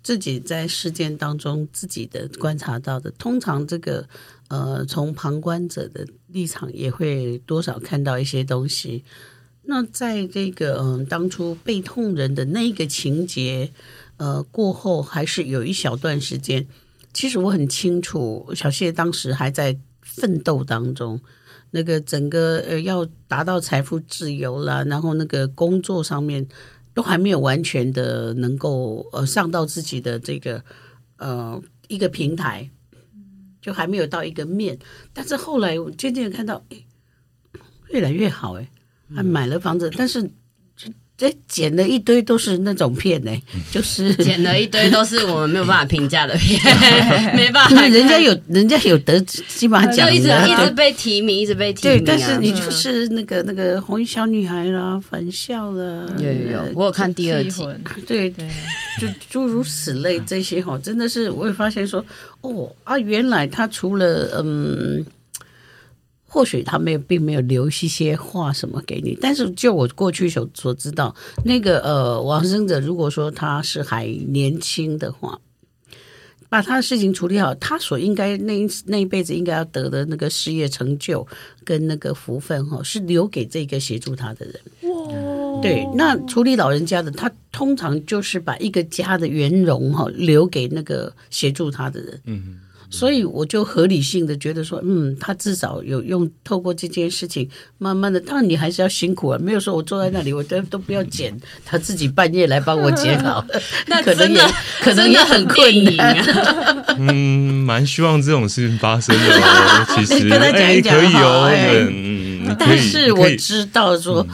[0.04, 4.08] 自己在事件当中自己的观察到的，通常这个
[4.46, 9.02] 呃从旁观者的立场也会多少看到一些东西。
[9.70, 13.70] 那在这个嗯，当初被痛人的那个情节，
[14.16, 16.66] 呃，过后还是有一小段时间。
[17.12, 21.20] 其实我很清楚，小谢当时还在奋斗当中，
[21.72, 26.48] 那个整个呃要达到财富自由啦，然后那个工作上面
[26.94, 30.64] 都还没有完全的能够呃上到自己的这个
[31.18, 32.70] 呃一个平台，
[33.60, 34.78] 就还没有到一个面。
[35.12, 36.86] 但是后来我渐渐看到，诶，
[37.90, 38.66] 越来越好，诶。
[39.14, 40.28] 还买了房子，但是
[41.16, 43.32] 这捡了一堆都是那种片呢，
[43.72, 46.60] 就是捡了一堆都是我们没有办法评价的片，
[47.34, 47.88] 没办法。
[47.88, 51.98] 人家有人家有得金马奖，就一直一直被提名，一直被提名。
[51.98, 57.66] 对，但是你就是那个那个红衣小女孩啦，返校了，有有有，我有看第二集。
[58.06, 58.48] 对对，
[59.00, 62.04] 就诸如此类这些哈，真的是我会发现说，
[62.42, 65.04] 哦啊，原来他除了嗯。
[66.30, 75.40] 或许他没有，并没有留一些话什么给你，但是就我过去所所知道，那个呃，往生者如果说他是还年轻的话，
[76.50, 81.26] 把他的事情处理好，他所应该那一那一辈子应该要得的那个事业成就
[81.64, 84.60] 跟那个福分哈，是留给这个协助他的人。
[84.92, 92.20] 哇，对，那处理老人家的，他通常就是把一个家的圆融哈留给那个协助他的人。
[92.26, 92.60] 嗯。
[92.90, 103.44] 所以我就合理性的觉得说，嗯，他至少有用，透过这件事情，慢慢的，当然你还是要辛苦啊，没有说我坐在那里，我都都不要剪，他自己半夜来帮我剪好，
[103.88, 104.40] 那可能也
[104.80, 106.96] 可能也很困难啊。
[106.98, 109.86] 嗯，蛮希望这种事情发生的哦。
[109.94, 111.50] 其实 跟他讲一讲可以哦。
[111.90, 114.26] 嗯，但是我知道说，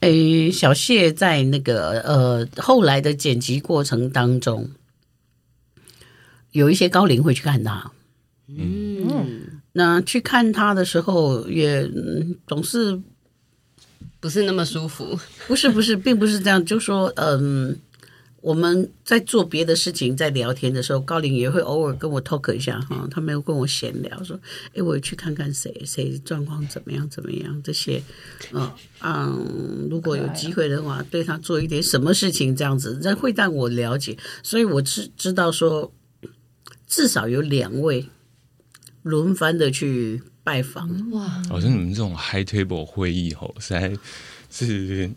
[0.00, 4.70] 哎、嗯，小谢在那个呃后来的剪辑过程当中，
[6.50, 7.90] 有一些高龄会去看他。
[8.58, 11.88] 嗯，那去看他的时候也
[12.46, 13.00] 总是
[14.20, 15.18] 不是那么舒服。
[15.46, 16.64] 不是不是，并不是这样。
[16.64, 17.76] 就说嗯，
[18.40, 23.08] 我们在做别的事情，在聊天的时候，高林也会偶尔跟我 talk 一下哈。
[23.10, 24.38] 他没有跟我闲聊，说
[24.74, 28.02] 哎，我去看看谁谁状况怎么样怎么样这些。
[28.52, 34.16] 嗯嗯，如果有机会的话，对他做一点什么事情这样子，这会让我了解。
[34.42, 35.92] 所以我知知道说，
[36.86, 38.06] 至少有两位。
[39.02, 41.42] 轮番的去拜访，哇！
[41.48, 43.92] 好像你们这种 high table 会议吼，实在
[44.50, 45.10] 是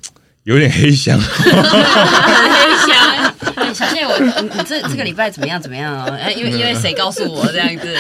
[0.44, 3.34] 有点黑箱，很黑箱。
[3.56, 5.62] 对，小谢，我你这这个礼拜怎么样？
[5.62, 6.06] 怎么样啊？
[6.16, 7.96] 哎，因为因为谁告诉我这样子？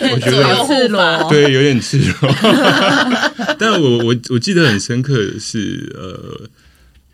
[0.00, 2.34] 我觉得赤裸，对，有点赤裸。
[3.58, 6.48] 但我我我记得很深刻的是，呃，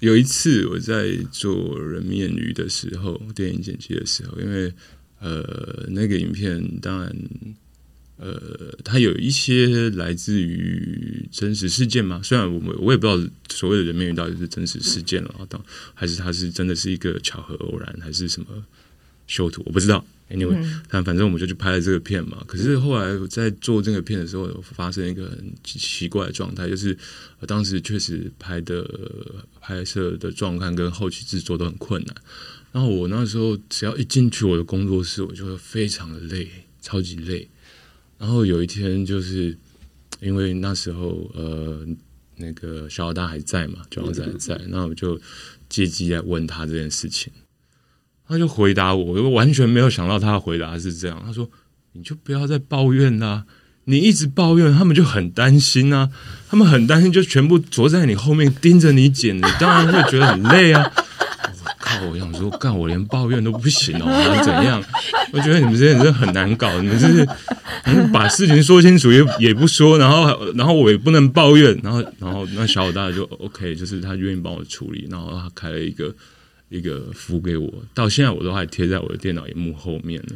[0.00, 4.72] 有一次我在做人面鱼的时候，电影剪辑的时候，因为
[5.20, 7.14] 呃，那个影片当然。
[8.16, 12.20] 呃，它有一些来自于真实事件嘛。
[12.22, 15.62] 虽然我们我也不知道所谓的人面鱼到底是真实事件了，当
[15.94, 18.46] 还是它是真的是一个巧合偶然，还是什么
[19.26, 20.04] 修图，我不知道。
[20.30, 20.56] Anyway，
[20.88, 22.42] 但、嗯、反正我们就去拍了这个片嘛。
[22.46, 26.96] 可是后来在做这个片的时候，发生一个很奇怪的状态，就是
[27.46, 28.88] 当时确实拍的
[29.60, 32.16] 拍摄的状况跟后期制作都很困难。
[32.72, 36.48] 然后我那时候只要一进去我的工作室，我就会非常的累，
[36.80, 37.46] 超级累。
[38.18, 39.56] 然后有一天，就是
[40.20, 41.86] 因为那时候呃，
[42.36, 45.20] 那个小老大还在嘛，小老大还在，那我就
[45.68, 47.32] 借机来问他这件事情。
[48.26, 51.22] 他就回答我，我完全没有想到他的回答是这样。
[51.26, 51.50] 他说
[51.92, 53.44] ：“你就不要再抱怨啦，
[53.84, 56.10] 你一直抱怨，他们就很担心啊，
[56.48, 60.90] 他们很担心，就全部坐在你后面盯着你剪，你当然会觉得很累啊。”
[62.10, 64.82] 我想说，干我连抱怨都不行哦， 还是怎样？
[65.32, 67.26] 我觉得你们这些人真的很难搞，你们就是
[68.12, 76.14] 把事情说清楚也也不说，然后然后我也不能抱怨，然后然后那小老大就 OK，就是他愿意帮我处理，然后他开了一个。
[76.70, 80.34] 一个符给我，到现在我都还贴在我的电脑荧幕后面呢。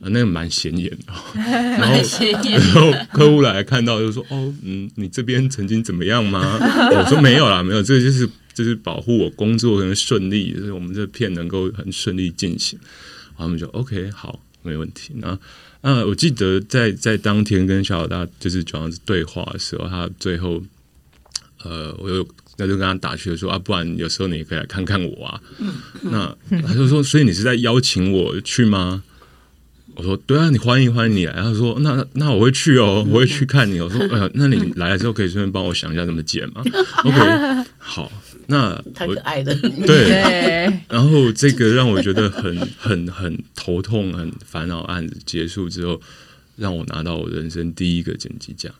[0.00, 1.12] 啊，那个蛮显眼的。
[1.40, 1.94] 然后，
[2.42, 6.58] 然后客户来看到就说：“哦，嗯，你这边曾经怎么样吗？”
[6.92, 12.78] 我说：“没有啦，没有，这个就是就是保护我工作能顺利，就是我们这片能够很顺利进行。”
[13.36, 15.12] 然后他们就 OK，好，没问题。
[15.16, 15.38] 那
[15.80, 20.62] 啊，我记得在在当天跟小老大就是主要是对话的时候，他最后
[21.62, 22.26] 呃，我有。
[22.62, 25.40] 那就跟他打趣说啊，不然有时候你也可以来看看我啊。
[25.60, 29.02] 嗯、那他就说，所以你是在邀请我去吗？
[29.94, 31.32] 我说对啊，你欢迎欢迎你来。
[31.32, 33.80] 他说那那我会去哦， 我会去看你。
[33.80, 36.62] 我说呃、哎，那你来的时候可以顺便帮我想一下怎么剪吗
[37.02, 38.12] ？OK，好，
[38.50, 39.54] 那太可爱了。
[39.86, 44.80] 对， 然后这个让我觉得很很很头痛、很烦恼。
[44.82, 45.98] 案子结束之后，
[46.56, 48.70] 让我拿到我人生第一个剪辑奖。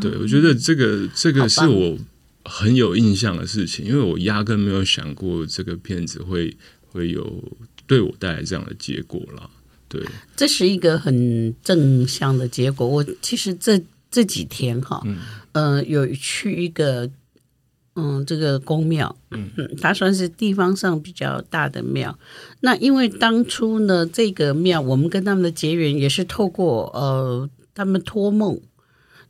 [0.00, 1.96] 对，我觉得这个这个是我。
[2.42, 6.56] 很有印象的事情，因为我压根没有想过这个片子会
[6.88, 7.44] 会有
[7.86, 9.48] 对我带来这样的结果啦。
[9.90, 10.02] 对，
[10.34, 12.88] 这是一个很正向的结果。
[12.88, 15.18] 我其实这这几天哈，嗯，
[15.52, 17.08] 呃，有去一个
[17.94, 19.50] 嗯这个宫庙，嗯，
[19.80, 22.18] 它算是地方上比较大的庙。
[22.60, 28.60] 那因为当初呢，这个庙我们跟他们的结缘也是透过呃他们托梦，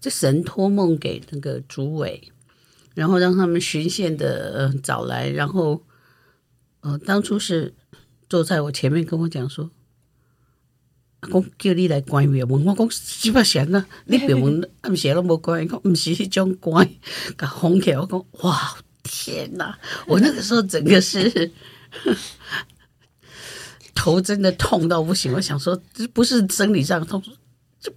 [0.00, 2.32] 这神托梦给那个主委。
[2.92, 5.80] 然后让他们巡线的呃找来，然后
[6.80, 7.72] 呃当初是
[8.28, 9.70] 坐在我前面跟我讲说，
[11.32, 13.84] 我叫你来关庙门，我讲几把钱呢？
[14.06, 16.88] 你庙门暗时都没关，讲不是这种关，
[17.36, 17.92] 给红起。
[17.92, 19.78] 我讲哇天哪！
[20.06, 21.50] 我那个时候整个是
[23.94, 25.32] 头真的痛到不行。
[25.34, 27.22] 我想说这不是生理上痛，
[27.78, 27.92] 这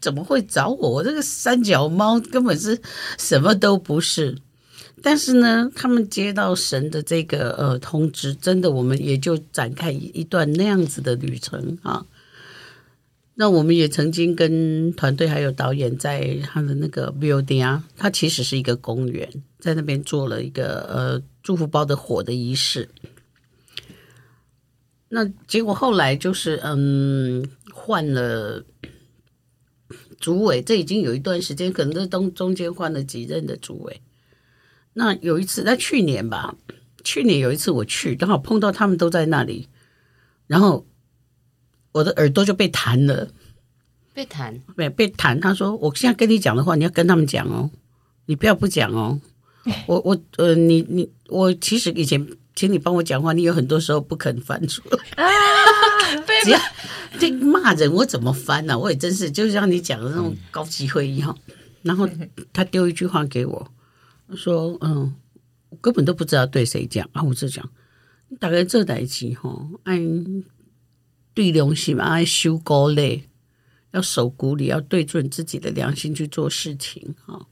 [0.00, 0.90] 怎么会找我？
[0.90, 2.80] 我这个三脚猫根本是
[3.18, 4.36] 什么都不是。
[5.00, 12.04] 但是呢，他们接到神的这个呃通知，真的，我们也就展开一段那样子的旅程啊。
[13.36, 22.88] 那我们也曾经跟团队还有导演在他的那个 building 啊，它其实是一个公园，在那边做了一个呃祝福包的火的仪式。
[25.08, 28.64] 那结果后来就是嗯换了
[30.20, 34.00] 主委，这已经有一段时间，可能这中中间换了几任的主委。
[34.92, 36.56] 那有一次，在去年吧，
[37.02, 39.68] 去年有一次我去，刚好碰到他们都在那里，
[40.46, 40.86] 然后
[41.94, 43.28] 我的耳朵就被弹了，
[44.12, 45.40] 被弹，被被弹。
[45.40, 47.70] 他说：“我现在跟你讲的话，你要跟他们讲哦，
[48.26, 49.20] 你不要不讲哦。
[49.86, 55.30] 我”我我呃，你你我其实以前请你帮我讲话，你有很多时候不肯翻出来啊，
[56.44, 56.58] 只要
[57.18, 58.78] 这骂人我怎么翻呢、啊？
[58.78, 61.34] 我也真是就像你讲的那种高级会议哈。
[61.82, 62.08] 然后
[62.52, 63.70] 他丢一句话给我。
[64.34, 65.14] 说嗯，
[65.68, 67.22] 我根本都不知道对谁讲啊！
[67.22, 67.68] 我就讲，
[68.40, 69.54] 大概这代志哈，
[69.84, 69.96] 按
[71.34, 73.24] 对良心嘛，修高嘞，
[73.90, 77.46] 要守古礼，要对准自己的良心去做事情哈。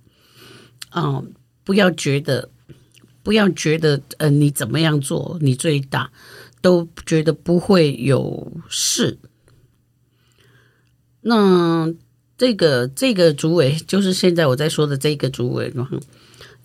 [0.95, 1.33] 嗯，
[1.65, 2.51] 不要觉得，
[3.23, 6.13] 不要觉得，呃，你怎么样做，你最大，
[6.61, 9.19] 都觉得不会有事。
[11.23, 11.93] 那
[12.37, 15.89] 这个这个主委，就是现在我在说的这个主委嘛。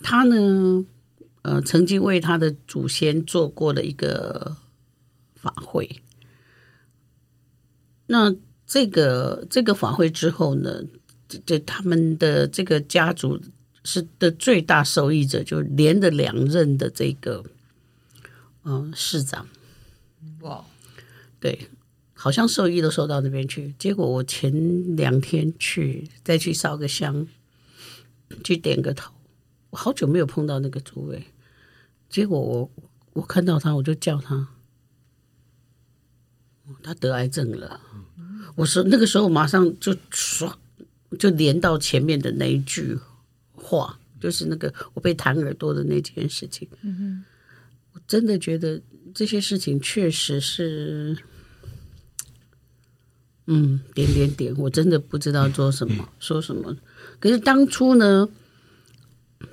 [0.03, 0.85] 他呢，
[1.41, 4.57] 呃，曾经为他的祖先做过了一个
[5.35, 6.01] 法会。
[8.07, 10.83] 那这个这个法会之后呢，
[11.27, 13.39] 这这他们的这个家族
[13.83, 17.43] 是的最大受益者，就连着两任的这个，
[18.63, 19.47] 嗯、呃，市长。
[20.41, 20.63] 哇，
[21.39, 21.69] 对，
[22.13, 23.73] 好像受益都收到那边去。
[23.79, 27.27] 结果我前两天去，再去烧个香，
[28.43, 29.13] 去点个头，
[29.69, 31.23] 我好久没有碰到那个诸位。
[32.09, 32.71] 结果我
[33.13, 34.47] 我看到他，我就叫他，
[36.83, 37.79] 他得癌症了。
[38.55, 40.57] 我说那个时候马上就刷，
[41.19, 42.97] 就连到前面的那一句
[43.53, 46.67] 话，就是那个我被弹耳朵的那件事情。
[47.93, 48.81] 我真的觉得
[49.13, 51.17] 这些事情确实是，
[53.45, 56.75] 嗯，点点点，我真的不知道做什么，说什么。
[57.19, 58.27] 可是当初呢，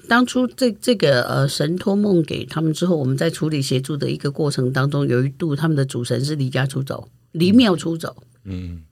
[0.09, 8.23] 当初这这个呃神托梦给他们之后，我们在处理协助的一个过程当中，有一度他们的主神是离家出走，离庙出走。
[8.45, 8.83] 嗯，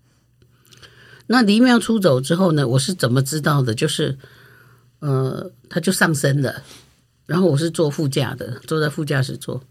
[1.27, 3.75] 那离庙出走之后呢，我是怎么知道的？
[3.75, 4.19] 就是
[5.01, 6.63] 呃，他就上身了。
[7.27, 9.63] 然后我是坐副驾的，坐在副驾驶座。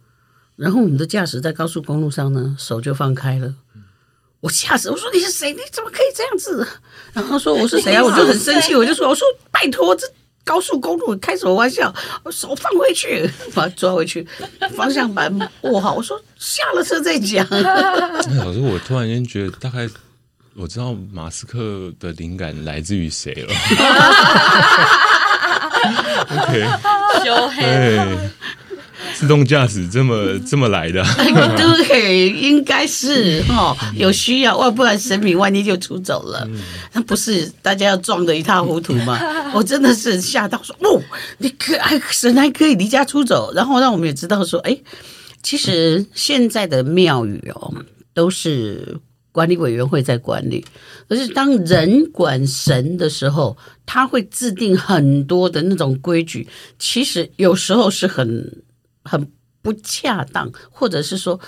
[0.55, 3.55] 然后我们的驾驶在高速公路上呢，手就放开了。
[4.39, 5.51] 我吓死，我说你是谁？
[5.53, 6.67] 你怎么可以这样子？
[7.13, 8.03] 然后他说我是谁啊？
[8.03, 10.07] 我就很生气，我就说我说拜托，这
[10.43, 11.93] 高速公路开什么玩笑？
[12.23, 14.27] 我手放回去， 把它抓回去，
[14.75, 15.93] 方向盘握好。
[15.93, 17.45] 我说下了车再讲。
[18.37, 19.87] 老师，我突然间觉得大概
[20.55, 23.53] 我知道马斯克的灵感来自于谁了。
[26.29, 26.65] OK，
[27.23, 27.97] 修黑，
[29.21, 31.05] 自动驾驶这么这么来的？
[31.87, 36.49] 对，应该是哈，有需要，万不然神明万一就出走了，
[36.93, 39.19] 那不是大家要撞得一塌糊涂吗？
[39.53, 40.99] 我真的是吓到说，哦，
[41.37, 44.75] 你可还神还可以离家出走，然后让我们也知道说，哎，
[45.43, 47.71] 其实现在的庙宇哦，
[48.15, 48.97] 都是。
[49.33, 50.65] 管理委员会在管理，
[51.07, 53.55] 可是当人管神的时候，
[53.85, 56.45] 他会制定很多的那种规矩，
[56.77, 58.61] 其实有时候是很
[59.03, 61.39] 很不恰当，或者是说，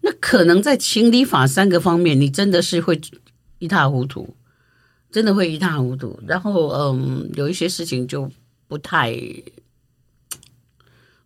[0.00, 3.00] 那可能在情理法三个方面，你真的是会
[3.58, 4.36] 一塌糊涂，
[5.10, 6.20] 真的会一塌糊涂。
[6.26, 8.30] 然后，嗯，有一些事情就
[8.68, 9.16] 不太。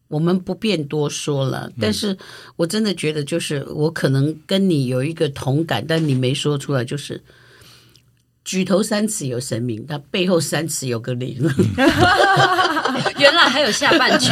[0.09, 2.16] 我们不便多说了，但是
[2.55, 7.20] 我真的觉得，就是我可能跟你有一个同感，但你没说出来，就是
[8.46, 11.37] 举头三尺有神明，他背后三尺有个灵。
[13.18, 14.30] 原来还有下半句，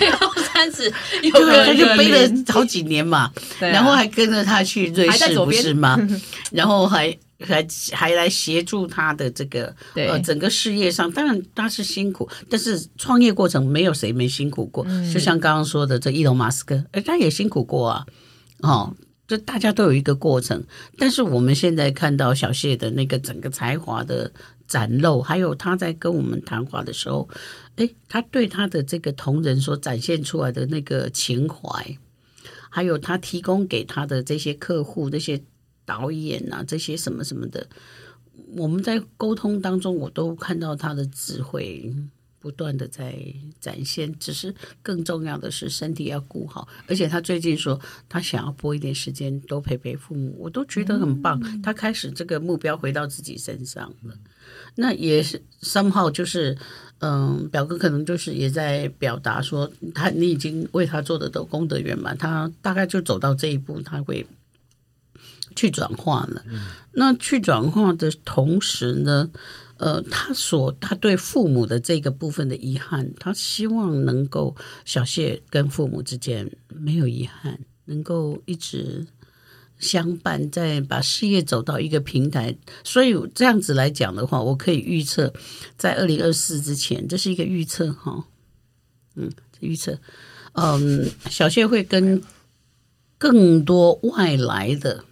[0.00, 5.96] 背后三尺有个他就背了好几年嘛，然后还跟着他去瑞士，不是吗？
[6.50, 7.16] 然后还。
[7.40, 14.84] 还还来协助他的这个呃整个事业上，当然他是辛苦，但是创业过程没有谁没辛苦过。
[14.88, 18.04] 嗯、就像刚刚说的，这伊隆马斯克，哎，他也辛苦过啊。
[18.62, 18.92] 哦，
[19.28, 20.64] 这大家都有一个过程。
[20.96, 24.32] 但是我们现在看到小谢的那个整个才华的
[24.66, 27.28] 展露，还有他在跟我们谈话的时候，
[27.76, 31.96] 哎，他对他的这个同仁所展现出来的那个情怀，
[32.68, 35.40] 还有他提供给他的这些客户这些。
[35.88, 37.66] 导演啊，这些什么什么的，
[38.58, 41.90] 我们在沟通当中，我都看到他的智慧
[42.40, 43.14] 不断的在
[43.60, 44.18] 展现。
[44.18, 46.68] 只是更重要的是，身体要顾好。
[46.86, 51.40] 而且他最近说，他想要拨一点时间多陪陪父母，我都觉得很棒。
[51.44, 54.14] 嗯、他开始这个目标回到自己身上了，
[54.74, 56.56] 那也是 somehow 就是，
[56.98, 64.26] 嗯，表哥可能就是也在表达说，他你已经为他做的都功德圆满，他大概就走到这一步，他会。
[65.56, 66.44] 去转化了，
[66.92, 69.28] 那去转化的同时呢，
[69.78, 79.06] 呃，他所他对父母的这个部分的遗憾，他希望能够小谢跟父母之间没有遗憾，能够一直
[79.78, 82.56] 相伴，再把事业走到一个平台。
[82.82, 85.32] 所以这样子来讲的话，我可以预测，
[85.76, 88.24] 在二零二四之前，这是一个预测哈，
[89.14, 89.96] 嗯，预测，
[90.54, 92.20] 嗯，小谢会跟
[93.16, 95.04] 更多外来的。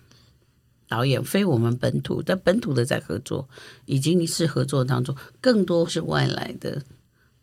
[0.88, 3.48] 导演非我们本土，但本土的在合作，
[3.86, 6.82] 已经是合作当中，更多是外来的，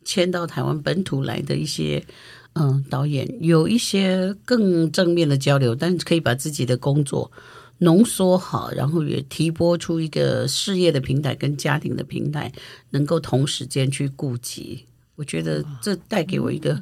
[0.06, 2.06] 迁到台湾本土来的一些
[2.54, 7.32] 嗯导演，有一些更正面的交流，但可以把自己的工作
[7.80, 12.52] 浓缩好，然后也提拨出一个事业的平台跟家庭的平台，
[12.92, 16.82] 能够同时间去顾及，我觉得这带给我一个。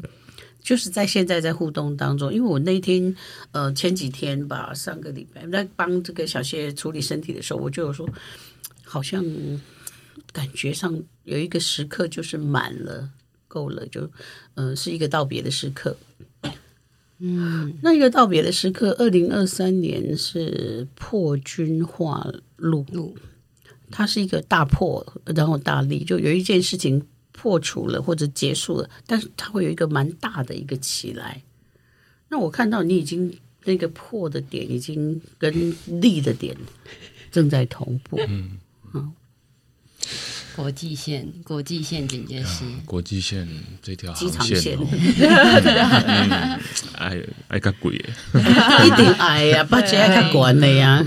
[0.62, 3.16] 就是在现在在互动当中，因为我那天
[3.52, 8.08] 呃前几天吧，上个礼拜在帮这个小谢处理身体的时候，我就有说，
[8.84, 9.26] 好像
[10.32, 13.10] 感觉上有一个时刻就是满了，
[13.48, 14.10] 够了，就
[14.54, 15.98] 呃是一个道别的时刻。
[17.18, 23.16] 嗯，那一个道别的时刻，二零二三年是破军化路，
[23.90, 27.06] 它是一个大破，然后大利，就有一件事情。
[27.42, 31.42] 破除了或者结束了，但是它会有一个蛮大的一个起来。
[32.30, 36.56] 那我看到你已经那个破的点已经跟立的点
[37.32, 38.20] 正在同步。
[38.28, 38.60] 嗯，
[38.94, 39.12] 嗯
[40.56, 43.48] 国际线，国际线警戒线，国际线
[43.82, 44.78] 这条机场线，
[46.94, 47.18] 哎，
[47.48, 48.14] 哎，较贵耶，
[48.86, 51.04] 一定爱呀，把钱爱较管的呀。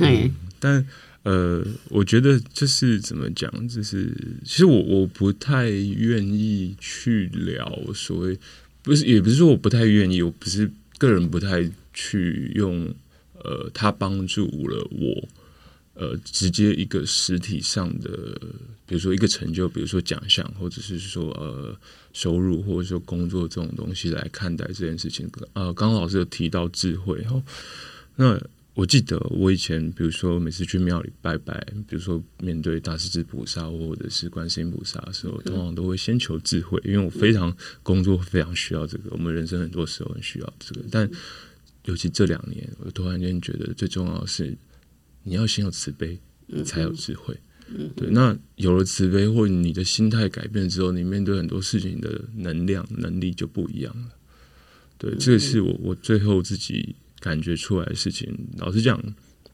[0.58, 0.84] 但
[1.24, 4.14] 呃，我觉得就是怎么讲，就是
[4.44, 8.38] 其实我我不太愿意去聊所谓，
[8.82, 12.94] 不是，也不是说我不太愿意，我不是个人不太去用，
[13.42, 15.28] 呃，他帮助了我。
[15.96, 18.36] 呃，直接一个实体上的，
[18.84, 21.72] 比如说一个成就，比如说奖项，或者是说呃
[22.12, 25.30] 收入，或者说工作这种东西来看待这件事情。
[25.52, 27.40] 呃，刚刚老师有提到智慧哈，
[28.16, 28.36] 那
[28.74, 41.10] 我记得我以前，比如说每次去庙里拜拜，比如说面对大势至菩萨或者是观世音菩萨的时候，通常都会先求智慧，因为我非常工作非常需要这个，我们人生很多时候很需要这个，但
[41.84, 44.56] 尤其这两年，我突然间觉得最重要的是。
[45.26, 47.34] 你要先有慈悲，你才有智慧。
[47.68, 54.10] 嗯、对，那有了慈悲，或你的心态改变之后，你面对很多事情的能量、能力就不一样了。
[54.98, 56.94] 对，嗯、这个是我我最后自己
[57.24, 58.28] 感觉出来的事情。
[58.58, 59.00] 老实讲，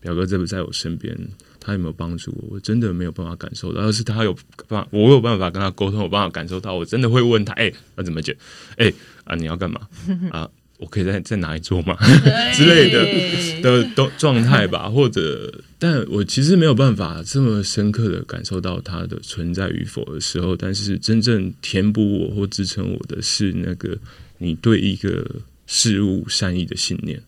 [0.01, 1.17] 表哥在不在我身边，
[1.61, 3.81] 他有没有帮助我，我真的没有办法感受到。
[3.81, 8.37] 要是他有办，我有办法跟他沟通，有办法感受到，我真的会问他：哎、欸，要怎么解？
[8.77, 9.87] 哎、欸、啊，你要干嘛
[10.33, 10.51] 啊？
[10.79, 11.95] 我可以在在哪里做吗？
[12.57, 23.99] 之类的的都状态吧， 或者，但我其实没有办法这么深刻的感受到它的存在与否的时候，但是真正填补我或支撑我的是那个
[24.39, 25.23] 你对一个
[25.67, 27.23] 事物善意的信念，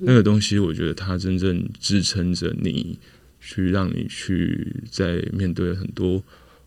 [0.00, 2.98] 那个东西，我觉得它真正支撑着你，
[3.40, 6.22] 去让你去在面对很多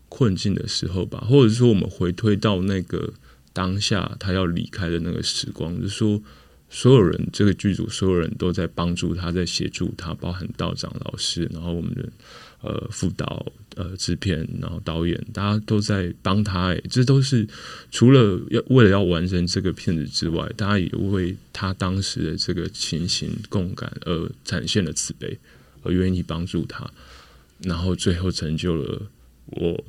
[0.08, 3.12] 困境的时候吧，或者说我们回推到那个。
[3.52, 6.22] 当下他要离开的那个时光，就是说，
[6.68, 12.08] 所有人这个剧组所有人都在帮助他，在协助他，包含道长老师，然后我们的
[12.60, 13.46] 呃副导、
[13.76, 16.72] 呃制片，然后导演，大家都在帮他。
[16.72, 17.46] 哎，这都是
[17.90, 25.38] 除了要为了要完成这个片子之外，大家也为他当时的这个情形共感而展现了慈悲，
[25.82, 26.90] 而愿意帮助他，
[27.60, 29.02] 然后最后成就了
[29.46, 29.84] 我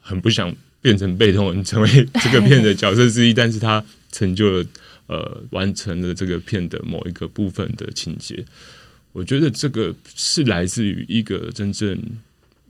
[0.00, 0.54] 很不想。
[0.80, 1.88] 变成被动，成为
[2.22, 4.64] 这个片的角色之一，但是他成就了，
[5.08, 8.44] 呃，完成了这个片的某一个部分的情节。
[9.12, 12.00] 我觉得这个是来自于一个真正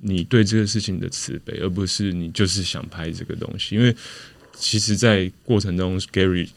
[0.00, 3.74] 你对这个事情的慈悲，而不是你就是想拍这个东西。
[3.74, 3.94] 因为
[4.56, 6.48] 其实，在过程中，Gary。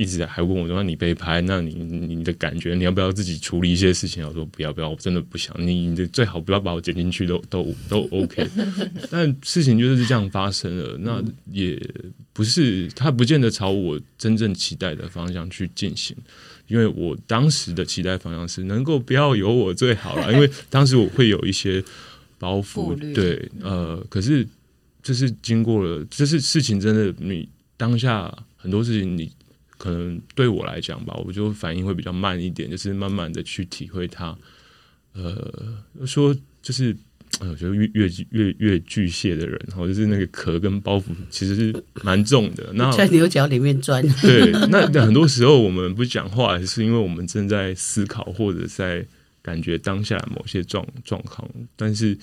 [0.00, 5.54] 一直在还问我说：“那你被拍，那你你的感觉，你要不要自己处理一些事情？”我说：“不要不要，我真的不想。
[5.58, 8.48] 你你最好不要把我剪进去， 都都都 OK。
[9.12, 11.22] ”但事情就是这样发生了，那
[11.52, 11.78] 也
[12.32, 16.16] 不是他不见得朝我真正期待的方向去进行，
[16.66, 21.84] 因为我当时的期待方向是能够不要有我最好了，因为当时我会有一些
[22.38, 24.48] 包袱， 对，呃，可是
[25.02, 27.46] 这是经过了，这是事情真的，你
[27.76, 29.30] 当下很多事情你。
[29.80, 34.36] 可能对我来讲吧，我就反应会比较慢一点，就是慢慢的去体会它。
[35.14, 36.94] 呃，说就是，
[37.40, 42.70] 我觉得越越越越巨蟹的人，然后，就是那个壳跟包袱其实是蛮重的。
[42.74, 44.06] 那在牛角里面钻。
[44.20, 49.02] 对，那很多时候我们不讲话，是因为我们正在思考或者在
[49.40, 52.18] 感觉当下某些状状况，但是。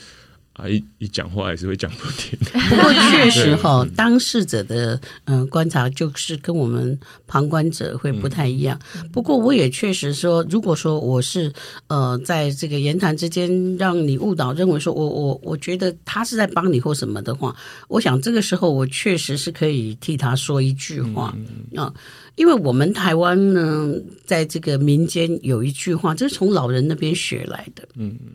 [0.58, 2.38] 啊，一一讲话还是会讲不停。
[2.68, 8.80] 不过确实哈，对当事者的嗯、呃、观察就是跟我们旁观者会不太一样。
[8.96, 11.54] 嗯、不过我也确实说，如果说我是
[11.88, 17.56] 呃在这个言谈之间让你误导，认为说我我我觉得他是在帮你或什么的话，
[17.88, 21.46] 我想这个时候我确实是可以替他说一句话啊、嗯
[21.76, 21.94] 呃，
[22.36, 23.94] 因为我们台湾呢，
[24.26, 28.18] 在这个民间有一句话，这是从老人那边学来的，嗯。
[28.20, 28.34] 嗯，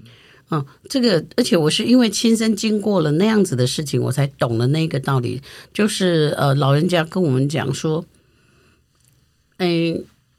[0.88, 5.40] 这个，而且我是因为亲身经过了那样子的事情，我才懂了那个道理。
[5.72, 8.05] 就是呃，老人家跟我们讲说，
[9.59, 9.96] 哎，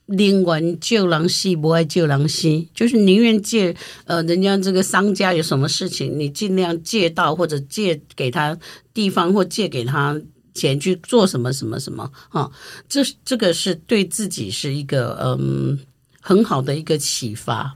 [0.07, 8.57] 宁愿救人死，不爱救人心，就是宁愿借呃人家这个商家有什么事情，你尽量借到或者借给他
[8.93, 10.21] 地方或借给他
[10.53, 12.51] 钱去做什么什么什么啊。
[12.87, 15.79] 这这个是对自己是一个嗯
[16.21, 17.75] 很好的一个启发。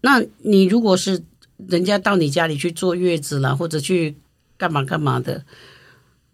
[0.00, 1.22] 那你如果是
[1.68, 4.14] 人家到你家里去坐月子了，或者去
[4.56, 5.44] 干嘛干嘛的，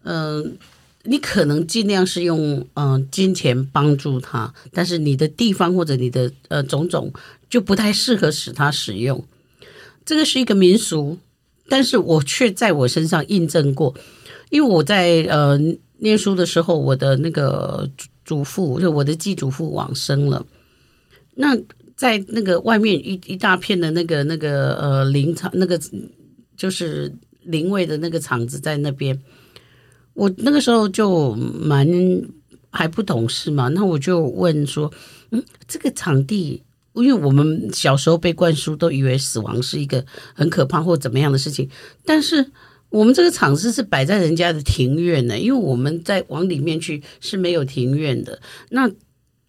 [0.03, 0.57] 嗯、
[1.05, 7.13] 你可能尽量是用嗯、金钱帮助他，但是你的地方或者你的呃种种
[7.49, 9.25] 就不太适合使他使用。
[10.05, 11.19] 这个是一个民俗，
[11.69, 13.95] 但是我却在我身上印证过，
[14.51, 15.59] 因为我在呃
[15.99, 17.91] 念书的时候，我的那个
[18.25, 20.45] 祖父就我的继祖父往生了，
[21.35, 21.57] 那。
[21.99, 25.79] 在那个外面一一大片的那个那个呃林场，那个
[26.57, 29.21] 就是林位的那个场子在那边。
[30.15, 31.89] 我那个时候就蛮
[32.71, 34.93] 还不懂事嘛，那我就问说，
[35.33, 36.63] 嗯，这个场地，
[36.95, 41.69] 因为我们小时候被灌输都以为死亡是一个很可怕或怎么样的事情，
[42.05, 42.53] 但是
[42.91, 48.41] 我们这个场子是摆在人家的庭院呢，因为我们在往里面去是没有庭院的，
[48.71, 48.89] 那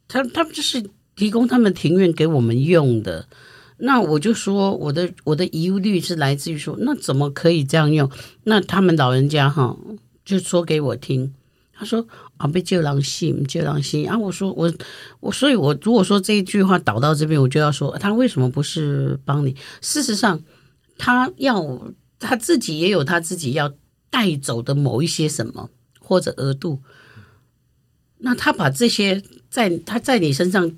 [0.07, 0.83] 他他们就是
[1.19, 3.27] 提供他们庭院给我们用的，
[3.79, 8.09] 那我就说我的我的疑虑是来自于说，那怎么可以这样用？
[8.45, 9.77] 那他们老人家哈。
[10.25, 11.33] 就说给我听，
[11.73, 12.05] 他说
[12.37, 14.15] 啊，被救狼信，救狼信啊！
[14.15, 14.71] 我说我
[15.21, 19.55] 我，所以我如果说这一句话导到这边，我就要说他为什么不是帮你？
[19.81, 20.39] 事实上，
[20.99, 23.73] 他要他自己也有他自己要
[24.11, 26.83] 带走的某一些什么或者额度，
[28.19, 30.71] 那他把这些在他在你身上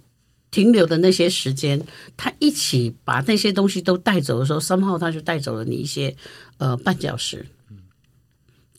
[0.52, 1.82] 停留的那些时间，
[2.16, 6.16] 他一起把那些东西都带走的时候三号他就带走了你一些
[6.58, 7.47] 呃绊脚石。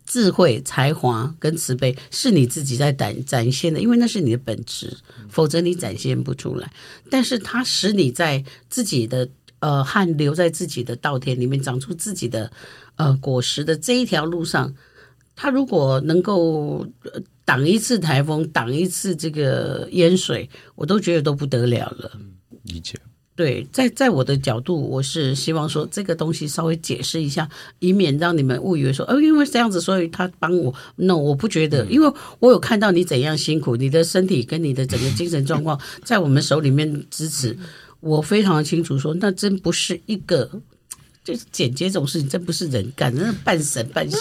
[0.04, 4.98] 智慧、才华跟慈悲是你自己在展展现的，因为那是你的本质，
[5.30, 6.70] 否则你展现不出来。
[7.08, 9.26] 但是它使你在自己的
[9.60, 12.52] 呃汗留在自己的稻田里面长出自己的
[12.96, 14.74] 呃果实的这一条路上，
[15.34, 16.86] 它如果能够
[17.44, 22.12] 挡一次台风，挡一次这个淹水，我都觉得都不得了了。
[22.62, 22.98] 理解。
[23.34, 30.72] 对，在在我的角度，我是希望说这个东西稍微解释一下，以免让你们误以为说，哦，因为这样子，所以他帮我。
[30.96, 37.56] No，我不觉得，因为我有看到你怎样辛苦，你的身体跟你的整个精神状况在我们手里面支持，
[38.00, 40.60] 我非常的清楚说，那真不是一个
[41.24, 44.20] 就是剪接这种事情，真不是人干，真的半神半仙。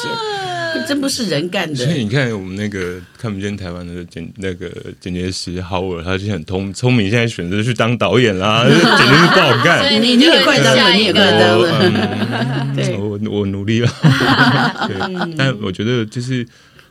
[0.87, 1.75] 真不是人干的。
[1.75, 4.69] 所以你看，我们那个看不见台湾的剪那个
[4.99, 10.01] 剪接师 Howard，他就很聪聪明，现在选择去当导演啦， 剪接师不好干。
[10.01, 12.73] 你你也快当了，你也快当了。
[12.75, 13.89] 对，我我努力了。
[14.87, 16.45] 对，但我觉得就是，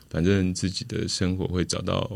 [0.09, 2.11] 反正自己的生活会找到，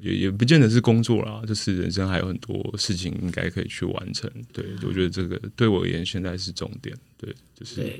[0.00, 4.30] 也也不见得是工作啦，就是人生还有很多事情应该可以去完成。
[4.52, 6.94] 对，我觉得这个对我而言现在是重点。
[7.18, 7.98] 对，就是。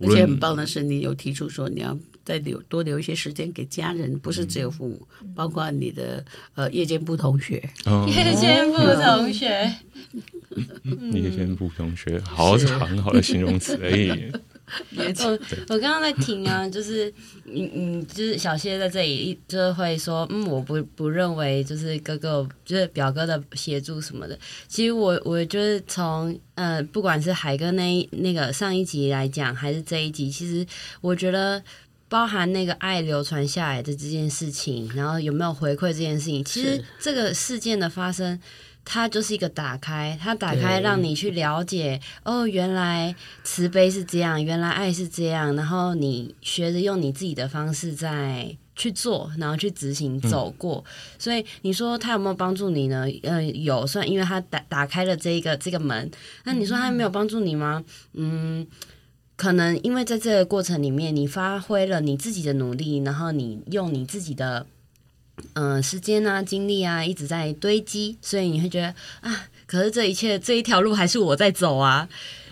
[0.00, 6.24] 而且很棒的是，你有提出说你要再留多留一些时间给家人，不是只有父母，嗯、包括你的
[6.54, 7.62] 呃夜间部同学。
[7.86, 9.72] 哦、夜间部同学，
[11.12, 14.30] 夜间部同学，好长好的形容词哎。
[14.96, 15.38] 我
[15.68, 17.12] 我刚刚在听啊， 就是
[17.44, 24.38] 嗯嗯，就是小谢在这里就是会说，嗯，我不不认为就是哥哥就是表哥的协助什么的。
[24.66, 30.66] 其实我我就是从呃，不管是海哥那那个上一集来讲，还是这一集，其实
[31.00, 31.62] 我觉得
[32.08, 38.40] 包含那个爱流传下来的这件事情，然后有没有回馈这件事情，其实这个事件的发生。
[38.84, 50.84] 它就是一个打开，它打开让你去了解哦，原来慈悲是这样，原来爱是这样，然后你学着用你自己的方式在去做，然后去执行走过。
[50.86, 53.06] 嗯、所以你说他有没有帮助你呢？
[53.22, 56.10] 嗯、呃，有，算因为他打打开了这一个这个门。
[56.44, 57.82] 那你说他没有帮助你吗？
[58.12, 58.66] 嗯，
[59.36, 64.66] 可能因为在这个过程里面，你发挥了你自己的努力，然后你用你自己的。
[65.54, 72.08] 嗯、呃，时间啊，精力啊，一直在堆积，所以你会觉得啊，可是这一切这一条路还是我在走啊，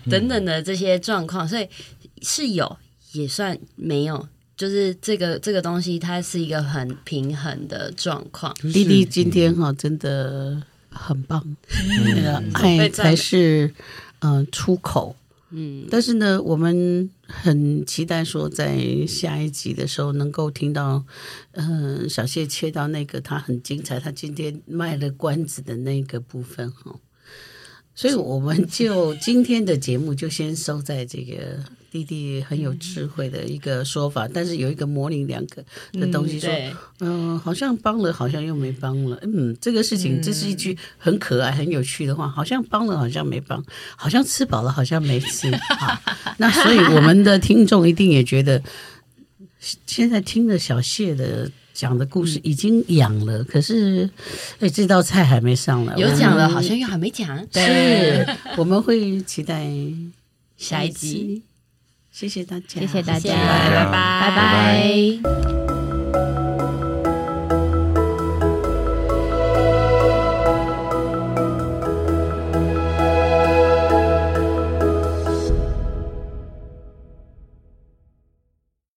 [0.09, 1.67] 等等的这些状况，所以
[2.21, 2.77] 是有
[3.13, 8.53] 也算没有，就是这个这个东西它是一个很平衡的状况。
[8.73, 11.43] 弟弟今天哈真的很棒，
[12.05, 13.73] 那个、嗯、爱才是
[14.19, 15.15] 嗯、呃、出口。
[15.55, 21.05] 嗯，但是呢，我们很期待说，在下一集的时候能够听到，
[21.51, 26.99] 嗯、呃，小谢切到那个他很精彩，他今天卖了关子的那个部分哈。
[27.93, 31.63] 所以我们就今天的节目就先收在这个。
[31.93, 36.49] 弟弟很有智慧的一个说法，但是有一个模棱两可的东西说，
[37.01, 39.15] 嗯、呃，好像帮了，好像又没帮了。
[39.21, 43.63] 嗯，这个事情这是一句很可爱、很有趣的话，好像帮了，好像没帮，
[43.95, 45.55] 好像吃饱了，好像没吃。
[45.77, 45.95] 好，
[46.37, 48.59] 那所以我们的听众一定也觉得，
[49.85, 54.09] 现在听着小谢的讲的故事已经痒了，可是
[54.59, 57.45] 哎，这道菜还没上来，有讲了，好像又还没讲。
[57.51, 59.69] 对，是我们会期待
[60.57, 61.43] 下一集。
[62.13, 65.62] 谢谢大家，谢谢大家，拜拜，拜拜。